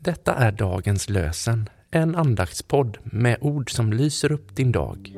[0.00, 5.12] Detta är dagens lösen, en andaktspodd med ord som lyser upp din dag.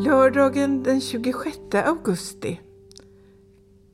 [0.00, 2.60] Lördagen den 26 augusti.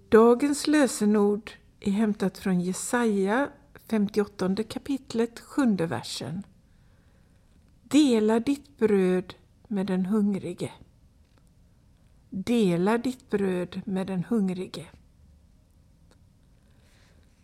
[0.09, 1.51] Dagens lösenord
[1.81, 3.49] är hämtat från Jesaja
[3.91, 6.43] 58 kapitlet, sjunde versen.
[7.95, 9.34] Dela ditt bröd
[9.68, 10.72] med den hungrige.
[12.30, 14.86] Dela ditt bröd med den hungrige.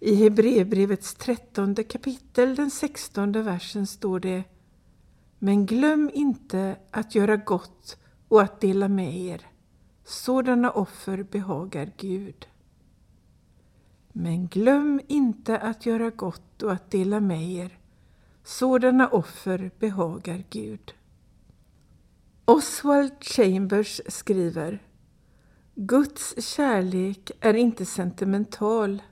[0.01, 4.45] I Hebreerbrevets trettonde kapitel, den sextonde versen står det
[5.39, 9.47] Men glöm inte att göra gott och att dela med er.
[10.05, 12.49] Sådana offer behagar Gud.
[14.13, 17.80] Men glöm inte att göra gott och att dela med er.
[18.45, 20.95] Sådana offer behagar Gud.
[22.45, 24.83] Oswald Chambers skriver
[25.75, 29.03] Guds kärlek är inte sentimental.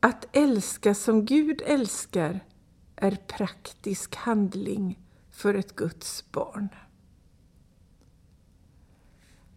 [0.00, 2.40] Att älska som Gud älskar
[2.96, 4.98] är praktisk handling
[5.30, 6.68] för ett Guds barn.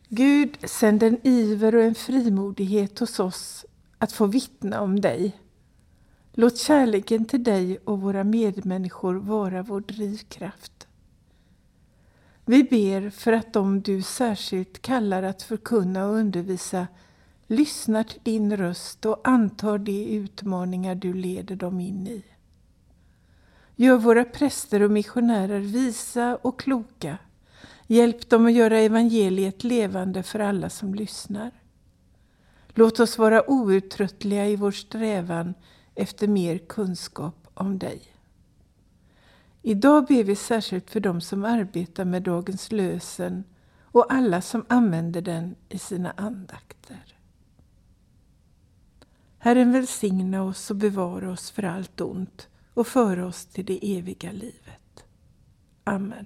[0.10, 3.66] Gud, sänd en iver och en frimodighet hos oss
[3.98, 5.43] att få vittna om dig.
[6.36, 10.88] Låt kärleken till dig och våra medmänniskor vara vår drivkraft.
[12.46, 16.88] Vi ber för att de du särskilt kallar att förkunna och undervisa
[17.48, 22.24] lyssnar till din röst och antar de utmaningar du leder dem in i.
[23.76, 27.18] Gör våra präster och missionärer visa och kloka.
[27.88, 31.52] Hjälp dem att göra evangeliet levande för alla som lyssnar.
[32.70, 35.54] Låt oss vara outtröttliga i vår strävan
[35.96, 38.02] efter mer kunskap om dig.
[39.62, 43.44] Idag ber vi särskilt för dem som arbetar med dagens lösen
[43.82, 47.18] och alla som använder den i sina andakter.
[49.38, 54.32] Herren välsigna oss och bevara oss för allt ont och föra oss till det eviga
[54.32, 55.06] livet.
[55.84, 56.26] Amen.